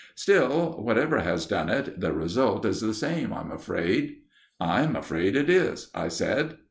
Still, 0.15 0.81
whatever 0.83 1.19
has 1.19 1.45
done 1.45 1.69
it, 1.69 1.99
the 1.99 2.11
result 2.11 2.65
is 2.65 2.81
the 2.81 2.91
same, 2.95 3.31
I'm 3.31 3.51
afraid." 3.51 4.15
"I'm 4.59 4.95
afraid 4.95 5.35
it 5.35 5.47
is," 5.47 5.91
I 5.93 6.07
said. 6.07 6.55